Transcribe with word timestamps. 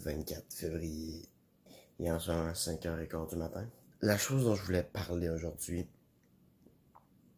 24 0.00 0.52
février. 0.52 1.28
Il 1.98 2.06
est 2.06 2.10
en 2.10 2.18
ce 2.18 2.30
moment 2.30 2.52
5h15 2.52 3.30
du 3.30 3.36
matin. 3.36 3.68
La 4.00 4.16
chose 4.16 4.44
dont 4.44 4.54
je 4.54 4.62
voulais 4.62 4.82
parler 4.82 5.28
aujourd'hui, 5.28 5.86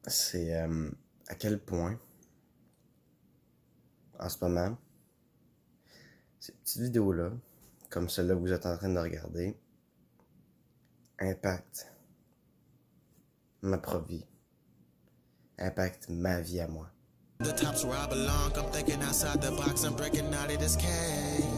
c'est 0.06 0.54
euh, 0.54 0.90
à 1.28 1.34
quel 1.34 1.58
point, 1.58 1.98
en 4.18 4.28
ce 4.28 4.38
moment, 4.44 4.78
ces 6.38 6.52
petites 6.52 6.82
vidéos-là, 6.82 7.32
comme 7.90 8.08
celle-là 8.08 8.34
que 8.34 8.40
vous 8.40 8.52
êtes 8.52 8.66
en 8.66 8.76
train 8.76 8.88
de 8.88 8.98
regarder, 8.98 9.56
impactent 11.18 11.88
ma 13.62 13.78
propre 13.78 14.06
vie, 14.06 14.26
impactent 15.58 16.08
ma 16.08 16.40
vie 16.40 16.60
à 16.60 16.68
moi. 16.68 16.88
The 17.40 17.52
top's 17.56 17.84
where 17.84 17.96
I 17.96 18.06
belong. 18.06 18.52
I'm 18.56 18.70
thinking 18.70 19.02
outside 19.02 19.42
the 19.42 19.50
box. 19.50 19.82
I'm 19.82 19.96
breaking 19.96 20.32
out 20.32 20.52
of 20.52 20.60
this 20.60 20.76
cage. 20.76 21.51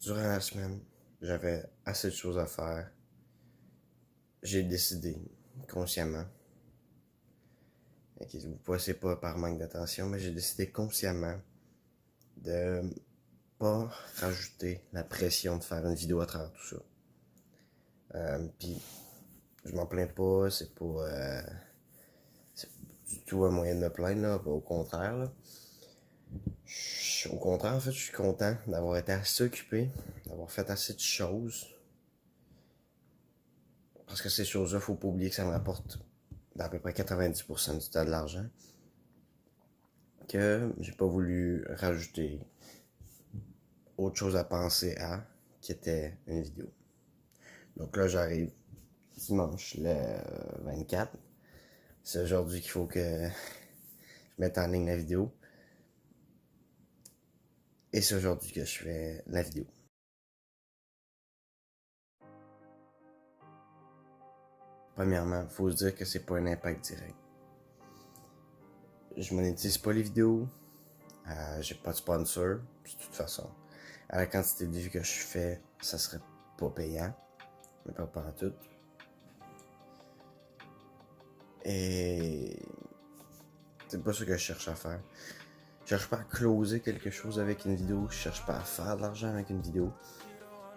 Durant 0.00 0.22
la 0.22 0.40
semaine, 0.40 0.80
j'avais 1.20 1.64
assez 1.84 2.08
de 2.08 2.14
choses 2.14 2.38
à 2.38 2.46
faire. 2.46 2.90
J'ai 4.42 4.64
décidé, 4.64 5.16
consciemment, 5.68 6.24
et 8.20 8.38
vous 8.38 8.56
passez 8.56 8.94
pas 8.94 9.16
par 9.16 9.38
manque 9.38 9.58
d'attention, 9.58 10.08
mais 10.08 10.18
j'ai 10.18 10.32
décidé 10.32 10.70
consciemment 10.70 11.40
de 12.36 12.82
pas 13.58 13.90
rajouter 14.16 14.80
la 14.92 15.04
pression 15.04 15.58
de 15.58 15.64
faire 15.64 15.86
une 15.86 15.94
vidéo 15.94 16.20
à 16.20 16.26
travers 16.26 16.52
tout 16.52 16.76
ça. 16.76 16.82
Euh, 18.14 18.48
Puis, 18.58 18.80
je 19.64 19.74
m'en 19.74 19.86
plains 19.86 20.06
pas, 20.06 20.50
c'est 20.50 20.74
pas. 20.74 20.84
Euh, 20.84 21.42
c'est 22.54 22.68
du 23.08 23.20
tout 23.20 23.44
un 23.44 23.50
moyen 23.50 23.74
de 23.74 23.80
me 23.80 23.90
plaindre, 23.90 24.22
là, 24.22 24.36
au 24.46 24.60
contraire. 24.60 25.16
Là. 25.16 25.32
au 27.30 27.36
contraire, 27.36 27.74
en 27.74 27.80
fait, 27.80 27.92
je 27.92 28.04
suis 28.04 28.12
content 28.12 28.56
d'avoir 28.66 28.96
été 28.96 29.12
assez 29.12 29.44
occupé, 29.44 29.90
d'avoir 30.26 30.50
fait 30.50 30.68
assez 30.70 30.94
de 30.94 31.00
choses. 31.00 31.66
Parce 34.06 34.20
que 34.20 34.28
ces 34.28 34.44
choses-là, 34.44 34.80
faut 34.80 34.94
pas 34.94 35.08
oublier 35.08 35.30
que 35.30 35.36
ça 35.36 35.44
me 35.44 35.50
rapporte 35.50 35.98
d'à 36.56 36.68
peu 36.68 36.78
près 36.78 36.92
90% 36.92 37.78
du 37.78 37.88
temps 37.88 38.04
de 38.04 38.10
l'argent. 38.10 38.46
Que 40.28 40.72
j'ai 40.80 40.92
pas 40.92 41.06
voulu 41.06 41.64
rajouter 41.68 42.40
autre 43.96 44.16
chose 44.16 44.36
à 44.36 44.44
penser 44.44 44.96
à, 44.96 45.24
qui 45.60 45.72
était 45.72 46.16
une 46.26 46.42
vidéo. 46.42 46.66
Donc 47.76 47.96
là, 47.96 48.06
j'arrive 48.08 48.50
dimanche 49.26 49.76
le 49.78 49.94
24. 50.64 51.16
C'est 52.02 52.20
aujourd'hui 52.22 52.60
qu'il 52.60 52.70
faut 52.70 52.86
que 52.86 53.28
je 53.28 53.30
mette 54.38 54.58
en 54.58 54.66
ligne 54.66 54.86
la 54.86 54.96
vidéo. 54.96 55.32
Et 57.92 58.00
c'est 58.00 58.14
aujourd'hui 58.14 58.52
que 58.52 58.64
je 58.64 58.78
fais 58.78 59.22
la 59.26 59.42
vidéo. 59.42 59.66
Premièrement, 64.94 65.48
faut 65.48 65.70
se 65.70 65.76
dire 65.76 65.94
que 65.94 66.04
c'est 66.04 66.24
pas 66.24 66.36
un 66.36 66.46
impact 66.46 66.84
direct. 66.84 67.16
Je 69.16 69.34
monétise 69.34 69.78
pas 69.78 69.92
les 69.92 70.02
vidéos. 70.02 70.48
Euh, 71.28 71.62
j'ai 71.62 71.74
pas 71.74 71.92
de 71.92 71.96
sponsor, 71.96 72.56
de 72.56 73.04
toute 73.04 73.14
façon 73.14 73.48
à 74.12 74.18
la 74.18 74.26
quantité 74.26 74.66
de 74.66 74.78
vues 74.78 74.90
que 74.90 75.02
je 75.02 75.10
fais, 75.10 75.60
ça 75.80 75.96
serait 75.96 76.20
pas 76.58 76.68
payant. 76.68 77.14
Mais 77.86 77.92
pas 77.92 78.06
par 78.06 78.34
tout. 78.34 78.52
Et 81.64 82.58
c'est 83.88 84.02
pas 84.02 84.12
ce 84.12 84.24
que 84.24 84.32
je 84.32 84.38
cherche 84.38 84.68
à 84.68 84.74
faire. 84.74 85.00
Je 85.84 85.90
cherche 85.90 86.08
pas 86.08 86.18
à 86.18 86.24
closer 86.24 86.80
quelque 86.80 87.10
chose 87.10 87.38
avec 87.38 87.64
une 87.64 87.74
vidéo. 87.74 88.06
Je 88.10 88.16
cherche 88.16 88.44
pas 88.46 88.56
à 88.56 88.60
faire 88.60 88.96
de 88.96 89.02
l'argent 89.02 89.28
avec 89.28 89.50
une 89.50 89.60
vidéo. 89.60 89.92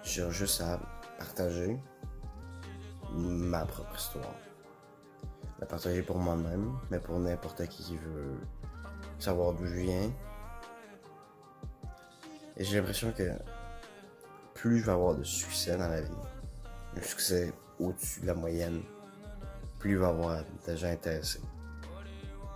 Je 0.04 0.10
cherche 0.10 0.36
juste 0.36 0.62
à 0.62 0.80
partager 1.18 1.78
ma 3.12 3.66
propre 3.66 3.96
histoire. 3.96 4.36
La 5.60 5.66
partager 5.66 6.02
pour 6.02 6.18
moi-même, 6.18 6.74
mais 6.92 7.00
pour 7.00 7.18
n'importe 7.20 7.66
qui 7.68 7.84
qui 7.84 7.98
veut 7.98 8.38
savoir 9.20 9.54
d'où 9.54 9.66
je 9.66 9.76
viens, 9.76 10.12
et 12.58 12.64
j'ai 12.64 12.78
l'impression 12.78 13.12
que 13.12 13.32
plus 14.54 14.80
je 14.80 14.86
vais 14.86 14.92
avoir 14.92 15.16
de 15.16 15.24
succès 15.24 15.78
dans 15.78 15.90
la 15.90 16.02
vie, 16.02 16.12
un 16.96 17.02
succès 17.02 17.54
au-dessus 17.80 18.22
de 18.22 18.28
la 18.28 18.34
moyenne, 18.34 18.82
plus 19.86 19.98
va 19.98 20.08
avoir 20.08 20.44
de 20.68 20.76
gens 20.76 20.88
intéressés 20.88 21.42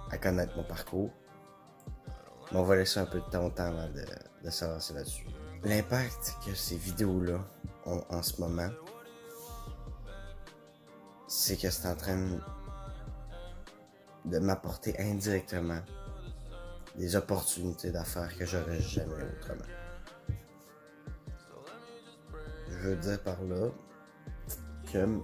à 0.09 0.17
connaître 0.17 0.57
mon 0.57 0.63
parcours. 0.63 1.11
Mais 2.51 2.57
on 2.57 2.63
va 2.63 2.75
laisser 2.75 2.99
un 2.99 3.05
peu 3.05 3.19
de 3.19 3.25
temps 3.25 3.45
au 3.45 3.51
temps 3.51 3.71
de, 3.71 4.03
de 4.43 4.49
s'avancer 4.49 4.95
là-dessus. 4.95 5.27
L'impact 5.63 6.37
que 6.43 6.55
ces 6.55 6.75
vidéos-là 6.77 7.37
ont 7.85 8.03
en 8.09 8.23
ce 8.23 8.41
moment, 8.41 8.71
c'est 11.27 11.55
que 11.55 11.69
c'est 11.69 11.87
en 11.87 11.95
train 11.95 12.39
de 14.25 14.39
m'apporter 14.39 14.99
indirectement 14.99 15.81
des 16.95 17.15
opportunités 17.15 17.91
d'affaires 17.91 18.35
que 18.35 18.45
j'aurais 18.47 18.81
jamais 18.81 19.23
autrement. 19.37 19.69
Je 22.71 22.87
veux 22.87 22.95
dire 22.95 23.21
par 23.21 23.39
là 23.43 23.69
que, 24.91 25.19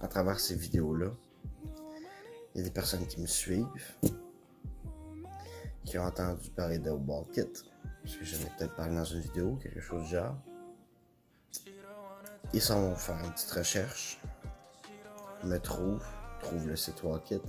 à 0.00 0.08
travers 0.08 0.40
ces 0.40 0.54
vidéos-là, 0.54 1.10
il 2.54 2.58
y 2.58 2.60
a 2.60 2.64
des 2.64 2.70
personnes 2.70 3.06
qui 3.06 3.20
me 3.20 3.26
suivent, 3.26 3.66
qui 5.84 5.98
ont 5.98 6.04
entendu 6.04 6.50
parler 6.50 6.78
de 6.78 6.90
Kit, 7.32 7.44
parce 8.02 8.16
que 8.16 8.24
j'en 8.24 8.38
ai 8.38 8.50
peut-être 8.56 8.74
parlé 8.74 8.96
dans 8.96 9.04
une 9.04 9.20
vidéo, 9.20 9.56
quelque 9.62 9.80
chose 9.80 10.04
du 10.04 10.10
genre. 10.10 10.36
Ils 12.52 12.62
s'en 12.62 12.80
vont 12.80 12.96
faire 12.96 13.18
une 13.24 13.32
petite 13.32 13.50
recherche, 13.50 14.20
me 15.44 15.58
trouvent, 15.58 16.04
trouvent 16.40 16.68
le 16.68 16.76
site 16.76 17.02
Walkit, 17.02 17.42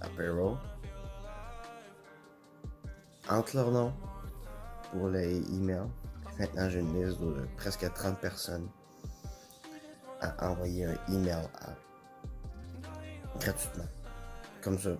Apero, 0.00 0.56
entre 3.28 3.56
leurs 3.56 3.70
noms 3.70 3.92
pour 4.92 5.08
les 5.08 5.38
emails, 5.52 5.88
Maintenant, 6.38 6.68
j'ai 6.68 6.80
une 6.80 7.02
liste 7.02 7.18
de 7.18 7.48
presque 7.56 7.90
30 7.94 8.18
personnes 8.20 8.68
à 10.20 10.50
envoyer 10.50 10.84
un 10.84 10.96
email 11.08 11.48
à 11.60 11.70
gratuitement. 13.36 13.86
Comme 14.62 14.78
ça. 14.78 14.90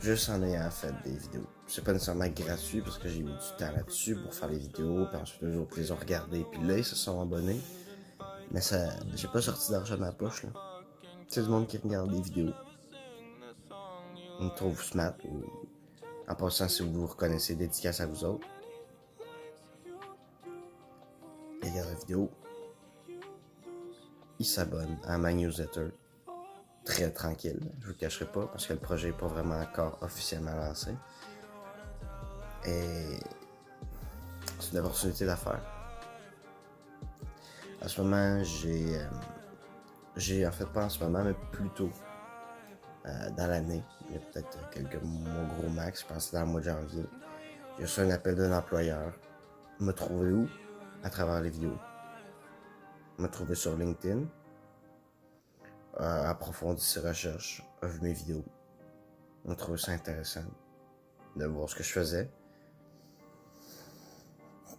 Juste 0.00 0.28
en 0.28 0.42
ayant 0.42 0.70
fait 0.70 0.92
des 1.04 1.16
vidéos. 1.16 1.46
C'est 1.66 1.82
pas 1.82 1.92
nécessairement 1.92 2.28
gratuit 2.28 2.82
parce 2.82 2.98
que 2.98 3.08
j'ai 3.08 3.20
eu 3.20 3.24
du 3.24 3.56
temps 3.58 3.72
là-dessus 3.72 4.16
pour 4.16 4.34
faire 4.34 4.48
les 4.48 4.58
vidéos, 4.58 5.06
puis 5.06 5.16
ensuite 5.16 5.42
les 5.42 5.56
autres 5.56 5.78
les 5.78 5.90
ont 5.92 5.96
regardées, 5.96 6.44
puis 6.52 6.62
là 6.66 6.78
ils 6.78 6.84
se 6.84 6.94
sont 6.94 7.20
abonnés. 7.20 7.60
Mais 8.50 8.60
ça, 8.60 8.90
j'ai 9.14 9.28
pas 9.28 9.40
sorti 9.40 9.72
d'argent 9.72 9.94
de 9.94 10.00
ma 10.00 10.12
poche 10.12 10.42
là. 10.42 10.50
C'est 11.28 11.42
du 11.42 11.48
monde 11.48 11.66
qui 11.66 11.78
regarde 11.78 12.10
des 12.10 12.20
vidéos. 12.20 12.52
On 14.40 14.44
me 14.44 14.56
trouve 14.56 14.82
smart 14.82 15.14
ou 15.24 15.42
en 16.28 16.34
passant 16.34 16.68
si 16.68 16.82
vous 16.82 16.92
vous 16.92 17.06
reconnaissez 17.06 17.54
dédicace 17.54 18.00
à 18.00 18.06
vous 18.06 18.24
autres. 18.24 18.46
regarde 21.62 21.88
la 21.88 21.94
vidéo, 21.94 22.30
il 24.38 24.46
s'abonne 24.46 24.98
à 25.04 25.18
ma 25.18 25.32
newsletter. 25.32 25.88
Très 26.84 27.10
tranquille, 27.10 27.60
je 27.80 27.86
vous 27.86 27.94
cacherai 27.94 28.26
pas, 28.26 28.46
parce 28.46 28.66
que 28.66 28.74
le 28.74 28.78
projet 28.78 29.08
n'est 29.08 29.16
pas 29.16 29.26
vraiment 29.26 29.58
encore 29.58 29.98
officiellement 30.02 30.54
lancé. 30.54 30.90
Et 32.66 33.18
c'est 34.60 34.72
une 34.72 34.78
opportunité 34.78 35.24
d'affaires. 35.24 35.62
En 37.82 37.88
ce 37.88 38.02
moment, 38.02 38.42
j'ai. 38.44 38.98
Euh, 38.98 39.06
j'ai 40.16 40.46
en 40.46 40.52
fait 40.52 40.66
pas 40.66 40.84
en 40.84 40.88
ce 40.88 41.02
moment, 41.02 41.24
mais 41.24 41.34
plutôt 41.50 41.90
euh, 43.06 43.30
dans 43.36 43.48
l'année. 43.48 43.82
Il 44.08 44.14
y 44.14 44.16
a 44.16 44.20
peut-être 44.20 44.70
quelques 44.70 45.02
mois 45.02 45.44
gros 45.58 45.68
max, 45.70 46.02
je 46.02 46.06
pense 46.06 46.28
que 46.28 46.36
dans 46.36 46.42
le 46.42 46.46
mois 46.46 46.60
de 46.60 46.66
janvier. 46.66 47.04
J'ai 47.78 47.84
reçu 47.84 48.00
un 48.00 48.10
appel 48.10 48.36
d'un 48.36 48.56
employeur. 48.56 49.12
Me 49.80 49.92
trouver 49.92 50.30
où? 50.30 50.48
à 51.04 51.10
travers 51.10 51.40
les 51.40 51.50
vidéos. 51.50 51.78
m'a 53.18 53.28
trouvé 53.28 53.54
sur 53.54 53.76
LinkedIn, 53.76 54.24
a 55.96 56.30
approfondi 56.30 56.82
ses 56.82 57.00
recherches, 57.00 57.62
a 57.82 57.86
vu 57.86 58.00
mes 58.00 58.12
vidéos. 58.12 58.44
m'a 59.44 59.54
trouvé 59.54 59.78
ça 59.78 59.92
intéressant 59.92 60.44
de 61.36 61.46
voir 61.46 61.68
ce 61.68 61.76
que 61.76 61.82
je 61.82 61.92
faisais. 61.92 62.30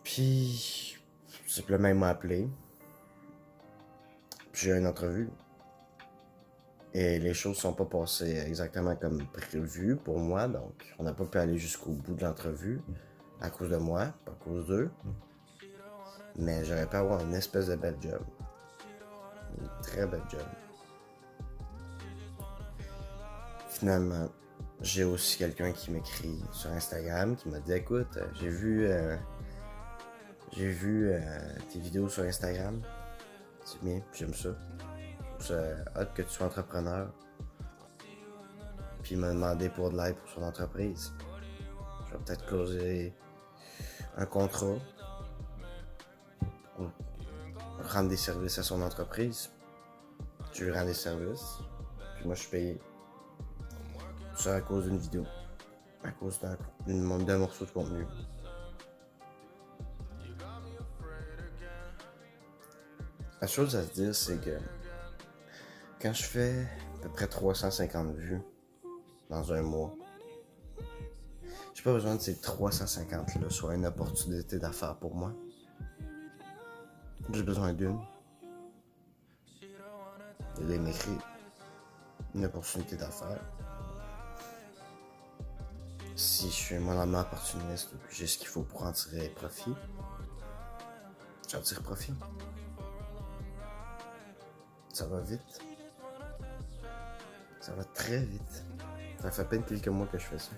Puis, 0.03 0.97
simplement, 1.47 1.87
il 1.87 1.95
m'a 1.95 2.09
appelé. 2.09 2.47
J'ai 4.53 4.71
eu 4.71 4.77
une 4.77 4.87
entrevue. 4.87 5.29
Et 6.93 7.19
les 7.19 7.33
choses 7.33 7.57
sont 7.57 7.73
pas 7.73 7.85
passées 7.85 8.41
exactement 8.47 8.95
comme 8.95 9.25
prévu 9.27 9.97
pour 9.97 10.17
moi, 10.17 10.47
donc 10.47 10.95
on 10.97 11.03
n'a 11.03 11.13
pas 11.13 11.25
pu 11.25 11.37
aller 11.37 11.57
jusqu'au 11.57 11.91
bout 11.91 12.13
de 12.13 12.23
l'entrevue 12.23 12.81
à 13.41 13.49
cause 13.49 13.69
de 13.69 13.75
moi, 13.75 14.13
pas 14.23 14.31
à 14.31 14.35
cause 14.35 14.67
d'eux. 14.67 14.89
Mais 16.37 16.63
j'aurais 16.63 16.87
pu 16.87 16.95
avoir 16.95 17.21
une 17.21 17.33
espèce 17.33 17.67
de 17.67 17.75
belle 17.75 17.97
job. 17.99 18.21
Une 19.59 19.69
très 19.81 20.07
belle 20.07 20.23
job. 20.29 20.45
Finalement, 23.85 24.31
j'ai 24.81 25.03
aussi 25.03 25.37
quelqu'un 25.37 25.71
qui 25.71 25.91
m'écrit 25.91 26.41
sur 26.51 26.71
Instagram 26.71 27.35
qui 27.35 27.49
m'a 27.49 27.59
dit 27.59 27.73
écoute, 27.73 28.17
j'ai 28.33 28.49
vu 28.49 28.87
euh, 28.87 29.15
j'ai 30.53 30.69
vu 30.69 31.11
euh, 31.11 31.19
tes 31.71 31.77
vidéos 31.77 32.09
sur 32.09 32.23
Instagram. 32.23 32.81
C'est 33.63 33.83
bien, 33.83 34.01
j'aime 34.11 34.33
ça. 34.33 34.49
C'est 35.37 35.75
hâte 35.95 36.15
que 36.15 36.23
tu 36.23 36.29
sois 36.31 36.47
entrepreneur. 36.47 37.13
Puis 39.03 39.11
il 39.11 39.19
m'a 39.19 39.29
demandé 39.29 39.69
pour 39.69 39.91
de 39.91 39.97
l'aide 39.97 40.15
pour 40.15 40.29
son 40.29 40.41
entreprise. 40.41 41.13
Je 42.07 42.13
vais 42.13 42.23
peut-être 42.25 42.45
closer 42.47 43.13
un 44.17 44.25
contrat 44.25 44.79
pour 46.75 46.89
rendre 47.83 48.09
des 48.09 48.17
services 48.17 48.57
à 48.57 48.63
son 48.63 48.81
entreprise. 48.81 49.51
Je 50.53 50.65
lui 50.65 50.71
rends 50.71 50.85
des 50.85 50.95
services. 50.95 51.59
Puis 52.15 52.25
moi, 52.25 52.33
je 52.33 52.39
suis 52.39 52.49
payé. 52.49 52.81
À 54.47 54.61
cause 54.61 54.85
d'une 54.85 54.97
vidéo. 54.97 55.25
À 56.03 56.11
cause 56.11 56.39
d'un 56.39 57.37
morceau 57.37 57.65
de 57.65 57.71
contenu. 57.71 58.05
La 63.41 63.47
chose 63.47 63.75
à 63.75 63.83
se 63.83 63.91
dire, 63.91 64.13
c'est 64.13 64.39
que 64.39 64.59
quand 65.99 66.13
je 66.13 66.23
fais 66.23 66.67
à 66.99 67.03
peu 67.03 67.09
près 67.09 67.27
350 67.27 68.15
vues 68.15 68.41
dans 69.31 69.51
un 69.51 69.63
mois, 69.63 69.95
j'ai 71.73 71.83
pas 71.83 71.93
besoin 71.93 72.15
de 72.15 72.21
ces 72.21 72.39
350 72.39 73.35
là 73.41 73.49
soit 73.49 73.73
une 73.73 73.87
opportunité 73.87 74.59
d'affaires 74.59 74.97
pour 74.97 75.15
moi. 75.15 75.33
J'ai 77.33 77.43
besoin 77.43 77.73
d'une. 77.73 77.99
Il 80.59 80.81
m'écrit 80.81 81.17
une 82.35 82.45
opportunité 82.45 82.95
d'affaires. 82.95 83.41
Si 86.15 86.47
je 86.47 86.53
suis 86.53 86.75
un 86.75 87.13
opportuniste 87.13 87.89
j'ai 88.09 88.25
ce 88.25 88.37
qu'il 88.37 88.47
faut 88.47 88.63
pour 88.63 88.83
en 88.83 88.93
tirer 88.93 89.27
profit, 89.29 89.73
j'en 91.51 91.59
tire 91.59 91.83
profit. 91.83 92.13
Ça 94.93 95.07
va 95.07 95.19
vite. 95.19 95.59
Ça 97.59 97.73
va 97.73 97.83
très 97.83 98.19
vite. 98.19 98.63
Ça 99.19 99.29
fait 99.29 99.41
à 99.41 99.45
peine 99.45 99.63
quelques 99.65 99.89
mois 99.89 100.07
que 100.07 100.17
je 100.17 100.23
fais 100.23 100.39
ça. 100.39 100.51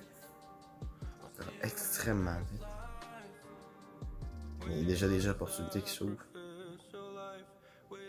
Ça 1.38 1.44
va 1.44 1.52
extrêmement 1.64 2.40
vite. 2.52 2.62
Il 4.68 4.82
y 4.82 4.84
a 4.84 4.88
déjà 4.88 5.08
des 5.08 5.28
opportunités 5.28 5.82
qui 5.82 5.90
s'ouvrent. 5.90 6.24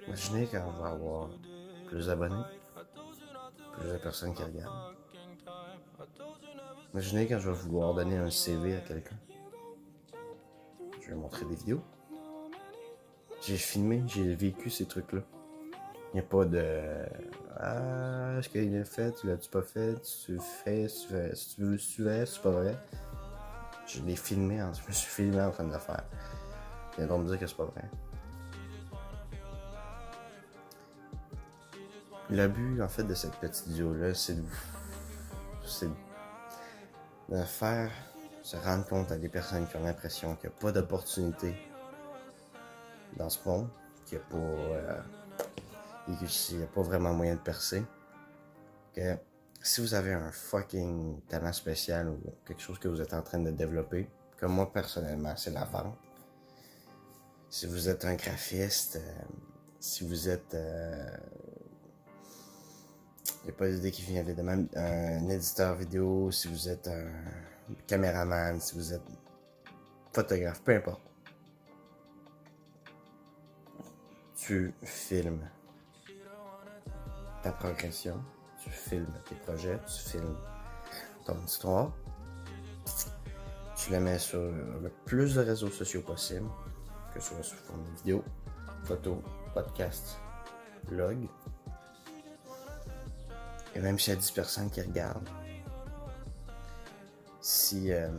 Imaginez 0.06 0.48
quand 0.48 0.66
on 0.66 0.82
va 0.82 0.90
avoir 0.90 1.30
plus 1.86 2.08
d'abonnés, 2.08 2.44
plus 3.72 3.88
de 3.88 3.96
personnes 3.96 4.34
qui 4.34 4.42
regardent. 4.42 4.96
Imaginez 6.94 7.26
quand 7.26 7.38
je 7.38 7.50
vais 7.50 7.56
vouloir 7.56 7.94
donner 7.94 8.16
un 8.16 8.30
CV 8.30 8.76
à 8.76 8.80
quelqu'un. 8.80 9.16
Je 11.00 11.08
vais 11.10 11.14
montrer 11.14 11.44
des 11.44 11.54
vidéos. 11.54 11.82
J'ai 13.42 13.56
filmé, 13.56 14.02
j'ai 14.06 14.34
vécu 14.34 14.70
ces 14.70 14.86
trucs-là. 14.86 15.20
Il 16.12 16.14
n'y 16.14 16.20
a 16.20 16.22
pas 16.22 16.44
de 16.46 16.82
Ah, 17.56 18.38
est-ce 18.38 18.48
qu'il 18.48 18.76
l'a 18.76 18.84
fait, 18.84 19.12
tu 19.12 19.26
l'as-tu 19.26 19.50
pas 19.50 19.62
fait, 19.62 20.00
tu 20.00 20.38
fais, 20.38 20.86
tu 20.86 21.08
fais, 21.08 21.32
tu 21.32 21.60
veux, 21.60 21.76
tu 21.76 22.02
fais, 22.02 22.26
c'est 22.26 22.42
pas 22.42 22.50
vrai. 22.50 22.78
Je 23.86 24.02
l'ai 24.02 24.16
filmé, 24.16 24.56
je 24.82 24.88
me 24.88 24.92
suis 24.92 25.10
filmé 25.10 25.40
en 25.40 25.50
train 25.50 25.64
de 25.64 25.72
le 25.72 25.78
faire. 25.78 26.04
Il 26.92 27.04
vient 27.04 27.06
donc 27.06 27.24
me 27.24 27.28
dire 27.28 27.38
que 27.38 27.46
c'est 27.46 27.56
pas 27.56 27.64
vrai. 27.64 27.84
Le 32.30 32.48
but, 32.48 32.82
en 32.82 32.88
fait, 32.88 33.04
de 33.04 33.14
cette 33.14 33.36
petite 33.36 33.68
vidéo-là, 33.68 34.14
c'est 34.14 34.34
de 34.34 34.44
faire 37.36 37.90
se 38.42 38.56
rendre 38.56 38.86
compte 38.86 39.12
à 39.12 39.18
des 39.18 39.28
personnes 39.28 39.66
qui 39.66 39.76
ont 39.76 39.84
l'impression 39.84 40.34
qu'il 40.36 40.48
n'y 40.48 40.56
a 40.56 40.58
pas 40.58 40.72
d'opportunité 40.72 41.54
dans 43.16 43.28
ce 43.28 43.38
monde, 43.46 43.68
qu'il 44.06 44.18
n'y 44.18 44.24
a. 44.24 44.46
Euh, 44.46 45.00
a 46.10 46.66
pas 46.74 46.82
vraiment 46.82 47.12
moyen 47.12 47.34
de 47.34 47.40
percer, 47.40 47.84
que 48.94 49.16
si 49.62 49.82
vous 49.82 49.92
avez 49.92 50.14
un 50.14 50.32
fucking 50.32 51.20
talent 51.28 51.52
spécial 51.52 52.08
ou 52.08 52.18
quelque 52.46 52.62
chose 52.62 52.78
que 52.78 52.88
vous 52.88 53.02
êtes 53.02 53.12
en 53.12 53.20
train 53.20 53.40
de 53.40 53.50
développer, 53.50 54.08
comme 54.38 54.52
moi 54.52 54.72
personnellement, 54.72 55.36
c'est 55.36 55.50
la 55.50 55.64
vente. 55.64 55.96
Si 57.50 57.66
vous 57.66 57.88
êtes 57.88 58.04
un 58.04 58.14
graphiste, 58.14 58.96
euh, 58.96 59.22
si 59.78 60.06
vous 60.06 60.28
êtes... 60.28 60.54
Euh, 60.54 61.16
il 63.44 63.50
a 63.50 63.52
pas 63.52 63.68
d'idée 63.68 63.90
qui 63.90 64.02
vient 64.02 64.20
évidemment, 64.20 64.64
un 64.76 65.28
éditeur 65.28 65.74
vidéo, 65.74 66.30
si 66.30 66.48
vous 66.48 66.68
êtes 66.68 66.88
un 66.88 67.10
caméraman, 67.86 68.60
si 68.60 68.74
vous 68.74 68.92
êtes 68.92 69.02
photographe, 70.12 70.62
peu 70.62 70.76
importe. 70.76 71.00
Tu 74.36 74.72
filmes 74.82 75.48
ta 77.42 77.52
progression, 77.52 78.22
tu 78.62 78.70
filmes 78.70 79.12
tes 79.28 79.34
projets, 79.36 79.78
tu 79.86 80.10
filmes 80.10 80.36
ton 81.24 81.36
histoire, 81.44 81.92
tu 83.76 83.90
la 83.92 84.00
mets 84.00 84.18
sur 84.18 84.40
le 84.40 84.90
plus 85.04 85.34
de 85.34 85.40
réseaux 85.40 85.70
sociaux 85.70 86.02
possible, 86.02 86.48
que 87.14 87.20
ce 87.20 87.34
soit 87.34 87.42
sous 87.42 87.56
forme 87.56 87.84
de 87.84 87.96
vidéo, 87.98 88.24
photo, 88.84 89.22
podcast, 89.54 90.18
blog. 90.88 91.28
Et 93.78 93.80
même 93.80 93.96
s'il 93.96 94.12
y 94.12 94.16
a 94.16 94.18
10 94.18 94.32
personnes 94.32 94.70
qui 94.70 94.80
regardent, 94.80 95.28
si, 97.40 97.92
euh, 97.92 98.10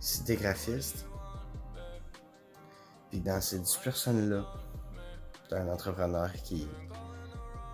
si 0.00 0.24
tu 0.24 0.32
es 0.32 0.36
graphiste, 0.36 1.06
puis 3.08 3.20
dans 3.20 3.40
ces 3.40 3.60
10 3.60 3.76
personnes-là, 3.76 4.44
un 5.52 5.68
entrepreneur 5.68 6.32
qui, 6.32 6.66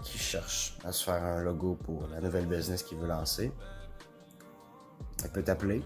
qui 0.03 0.19
cherche 0.19 0.77
à 0.85 0.93
se 0.93 1.05
faire 1.05 1.25
un 1.25 1.43
logo 1.43 1.75
pour 1.75 2.07
la 2.09 2.21
nouvelle 2.21 2.45
business 2.45 2.83
qu'il 2.83 2.99
veut 2.99 3.09
lancer, 3.09 3.51
il 5.25 5.31
peut 5.31 5.43
t'appeler, 5.43 5.83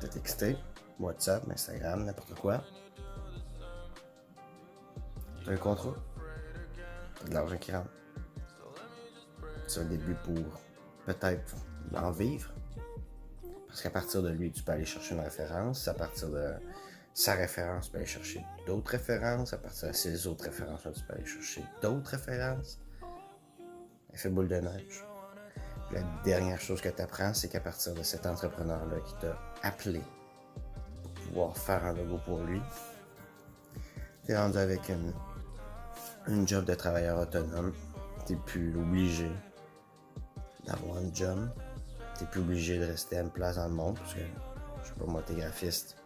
te 0.00 0.06
texter, 0.06 0.56
WhatsApp, 0.98 1.46
Instagram, 1.50 2.06
n'importe 2.06 2.32
quoi. 2.40 2.64
Tu 5.44 5.50
as 5.50 5.52
un 5.52 5.56
contrat, 5.58 5.94
tu 7.20 7.28
de 7.28 7.34
l'argent 7.34 7.58
qui 7.58 7.72
rentre. 7.72 7.90
C'est 9.68 9.80
un 9.80 9.84
début 9.84 10.14
pour 10.24 10.34
peut-être 11.04 11.54
en 11.94 12.10
vivre. 12.10 12.52
Parce 13.66 13.82
qu'à 13.82 13.90
partir 13.90 14.22
de 14.22 14.30
lui, 14.30 14.50
tu 14.50 14.62
peux 14.62 14.72
aller 14.72 14.86
chercher 14.86 15.14
une 15.14 15.20
référence. 15.20 15.86
À 15.88 15.94
partir 15.94 16.30
de 16.30 16.54
sa 17.12 17.34
référence, 17.34 17.86
tu 17.86 17.92
peux 17.92 17.98
aller 17.98 18.06
chercher 18.06 18.42
d'autres 18.66 18.92
références. 18.92 19.52
À 19.52 19.58
partir 19.58 19.88
de 19.88 19.92
ces 19.92 20.26
autres 20.26 20.44
références, 20.44 20.82
tu 20.82 21.02
peux 21.02 21.14
aller 21.14 21.26
chercher 21.26 21.62
d'autres 21.82 22.10
références. 22.10 22.80
fait 24.14 24.30
boule 24.30 24.48
de 24.48 24.56
neige. 24.56 25.04
la 25.92 26.00
dernière 26.24 26.60
chose 26.60 26.80
que 26.80 26.88
tu 26.88 27.02
apprends, 27.02 27.34
c'est 27.34 27.48
qu'à 27.48 27.60
partir 27.60 27.94
de 27.94 28.02
cet 28.02 28.24
entrepreneur-là 28.24 29.00
qui 29.06 29.14
t'a 29.20 29.38
appelé 29.62 30.00
pour 31.02 31.12
pouvoir 31.12 31.56
faire 31.56 31.84
un 31.84 31.92
logo 31.92 32.18
pour 32.24 32.40
lui, 32.40 32.62
tu 34.24 34.32
es 34.32 34.38
rendu 34.38 34.56
avec 34.56 34.88
une, 34.88 36.46
job 36.46 36.64
de 36.64 36.74
travailleur 36.74 37.18
autonome. 37.20 37.74
Tu 38.26 38.36
plus 38.36 38.76
obligé 38.76 39.30
d'avoir 40.66 40.98
un 40.98 41.12
job. 41.12 41.48
Tu 42.16 42.24
n'es 42.24 42.30
plus 42.30 42.40
obligé 42.40 42.78
de 42.78 42.84
rester 42.84 43.18
à 43.18 43.22
une 43.22 43.30
place 43.30 43.56
dans 43.56 43.68
le 43.68 43.74
monde 43.74 43.98
parce 43.98 44.14
que, 44.14 44.20
je 44.82 44.88
sais 44.88 44.94
pas, 44.94 45.06
moi, 45.06 45.22
t'es 45.22 45.34
graphiste 45.34 45.98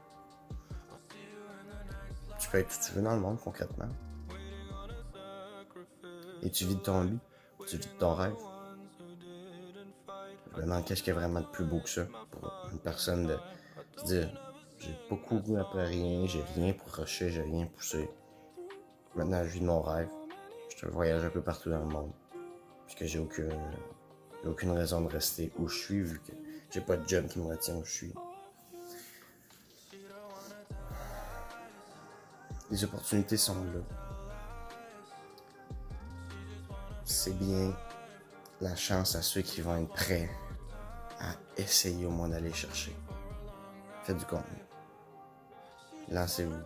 tu 2.42 2.48
peux 2.48 2.58
être 2.58 2.74
où 2.74 2.84
tu 2.84 2.92
veux 2.92 3.02
dans 3.02 3.14
le 3.14 3.20
monde 3.20 3.38
concrètement. 3.40 3.88
Et 6.42 6.50
tu 6.50 6.64
vis 6.64 6.74
de 6.74 6.80
ton 6.80 7.04
but, 7.04 7.20
tu 7.68 7.76
vis 7.76 7.86
de 7.86 7.98
ton 7.98 8.14
rêve. 8.14 8.34
Je 10.56 10.82
qu'est-ce 10.82 11.02
qu'il 11.02 11.14
y 11.14 11.16
a 11.16 11.20
vraiment 11.20 11.40
de 11.40 11.46
plus 11.46 11.64
beau 11.64 11.78
que 11.78 11.88
ça 11.88 12.04
pour 12.30 12.68
une 12.72 12.80
personne 12.80 13.28
de 13.28 13.38
se 13.96 14.04
dire 14.04 14.28
j'ai 14.78 14.94
pas 15.08 15.16
couru 15.16 15.56
après 15.56 15.86
rien, 15.86 16.26
j'ai 16.26 16.42
rien 16.56 16.72
pour 16.72 16.92
rusher, 16.92 17.30
j'ai 17.30 17.42
rien 17.42 17.66
poussé. 17.66 18.10
Maintenant 19.14 19.44
je 19.44 19.48
vis 19.48 19.60
de 19.60 19.66
mon 19.66 19.80
rêve. 19.80 20.08
Je 20.76 20.86
voyage 20.88 21.24
un 21.24 21.30
peu 21.30 21.42
partout 21.42 21.70
dans 21.70 21.78
le 21.78 21.86
monde. 21.86 22.10
Puisque 22.86 23.04
j'ai 23.04 23.20
aucune, 23.20 23.56
aucune 24.48 24.72
raison 24.72 25.00
de 25.00 25.08
rester 25.08 25.52
où 25.58 25.68
je 25.68 25.78
suis 25.78 26.00
vu 26.00 26.18
que 26.20 26.32
j'ai 26.70 26.80
pas 26.80 26.96
de 26.96 27.08
job 27.08 27.26
qui 27.28 27.38
me 27.38 27.46
retient 27.46 27.76
où 27.76 27.84
je 27.84 27.92
suis. 27.92 28.14
Les 32.70 32.84
opportunités 32.84 33.36
sont 33.36 33.54
là. 33.54 33.80
C'est 37.04 37.36
bien 37.38 37.76
la 38.60 38.74
chance 38.74 39.14
à 39.14 39.22
ceux 39.22 39.42
qui 39.42 39.60
vont 39.60 39.76
être 39.76 39.92
prêts 39.92 40.30
à 41.20 41.34
essayer 41.56 42.06
au 42.06 42.10
moins 42.10 42.28
d'aller 42.28 42.52
chercher. 42.52 42.96
Faites 44.04 44.16
du 44.16 44.24
contenu. 44.24 44.58
Lancez-vous. 46.08 46.62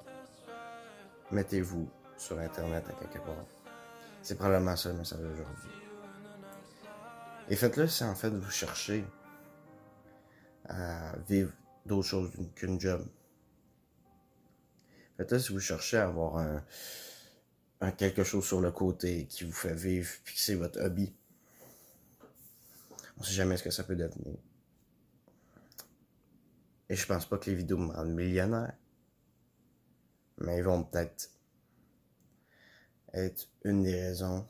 Mettez-vous 1.32 1.88
sur 2.16 2.38
Internet 2.38 2.84
à 2.88 2.92
quelque 2.92 3.24
part. 3.24 3.44
C'est 4.22 4.36
probablement 4.36 4.76
ça 4.76 4.90
le 4.90 4.96
message 4.96 5.18
d'aujourd'hui. 5.18 5.70
Et 7.48 7.54
faites-le 7.54 7.86
si 7.86 8.02
en 8.02 8.14
fait 8.14 8.30
vous 8.30 8.50
cherchez 8.50 9.04
à 10.64 11.16
vivre 11.28 11.52
d'autres 11.84 12.08
choses 12.08 12.30
qu'une 12.56 12.80
job. 12.80 13.06
Faites-le 15.16 15.38
si 15.38 15.52
vous 15.52 15.60
cherchez 15.60 15.96
à 15.96 16.08
avoir 16.08 16.38
un, 16.38 16.64
un, 17.80 17.92
quelque 17.92 18.24
chose 18.24 18.44
sur 18.44 18.60
le 18.60 18.72
côté 18.72 19.26
qui 19.26 19.44
vous 19.44 19.52
fait 19.52 19.74
vivre, 19.74 20.10
puis 20.24 20.36
c'est 20.36 20.56
votre 20.56 20.80
hobby. 20.80 21.14
On 23.18 23.22
sait 23.22 23.32
jamais 23.32 23.56
ce 23.56 23.62
que 23.62 23.70
ça 23.70 23.84
peut 23.84 23.96
devenir. 23.96 24.36
Et 26.88 26.96
je 26.96 27.06
pense 27.06 27.26
pas 27.26 27.38
que 27.38 27.50
les 27.50 27.56
vidéos 27.56 27.78
me 27.78 27.92
rendent 27.92 28.14
millionnaire. 28.14 28.74
Mais 30.38 30.58
ils 30.58 30.64
vont 30.64 30.84
peut-être 30.84 31.30
être 33.14 33.48
une 33.64 33.84
des 33.84 33.94
raisons 33.94 34.46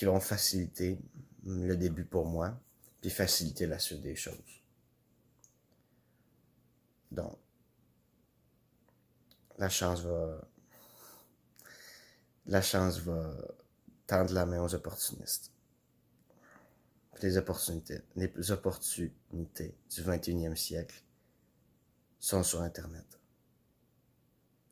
qui 0.00 0.06
vont 0.06 0.18
faciliter 0.18 0.98
le 1.44 1.76
début 1.76 2.06
pour 2.06 2.24
moi, 2.24 2.58
puis 3.02 3.10
faciliter 3.10 3.66
la 3.66 3.78
suite 3.78 4.00
des 4.00 4.16
choses. 4.16 4.62
Donc, 7.10 7.38
la 9.58 9.68
chance 9.68 10.00
va, 10.00 10.40
la 12.46 12.62
chance 12.62 13.00
va 13.00 13.30
tendre 14.06 14.32
la 14.32 14.46
main 14.46 14.62
aux 14.62 14.74
opportunistes. 14.74 15.52
les 17.20 17.36
opportunités, 17.36 18.00
les 18.16 18.50
opportunités 18.52 19.74
du 19.90 20.02
21e 20.02 20.56
siècle 20.56 21.04
sont 22.18 22.42
sur 22.42 22.62
Internet. 22.62 23.20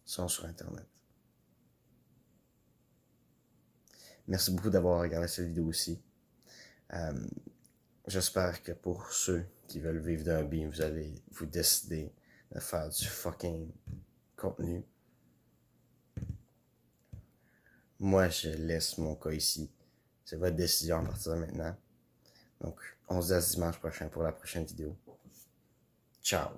Sont 0.06 0.28
sur 0.28 0.46
Internet. 0.46 0.86
Merci 4.28 4.50
beaucoup 4.50 4.68
d'avoir 4.68 5.00
regardé 5.00 5.26
cette 5.26 5.46
vidéo 5.46 5.64
aussi. 5.64 5.98
Euh, 6.92 7.26
j'espère 8.06 8.62
que 8.62 8.72
pour 8.72 9.10
ceux 9.10 9.46
qui 9.66 9.80
veulent 9.80 9.98
vivre 9.98 10.22
d'un 10.22 10.44
bien, 10.44 10.68
vous 10.68 10.82
allez 10.82 11.14
vous 11.32 11.46
décider 11.46 12.12
de 12.52 12.60
faire 12.60 12.90
du 12.90 13.06
fucking 13.06 13.70
contenu. 14.36 14.84
Moi, 17.98 18.28
je 18.28 18.50
laisse 18.50 18.98
mon 18.98 19.16
cas 19.16 19.30
ici. 19.30 19.70
C'est 20.24 20.36
votre 20.36 20.56
décision 20.56 20.98
à 20.98 21.02
partir 21.02 21.32
de 21.32 21.38
maintenant. 21.38 21.74
Donc, 22.60 22.78
on 23.08 23.22
se 23.22 23.34
dit 23.34 23.54
dimanche 23.54 23.78
prochain 23.78 24.08
pour 24.08 24.22
la 24.22 24.32
prochaine 24.32 24.64
vidéo. 24.64 24.94
Ciao. 26.22 26.50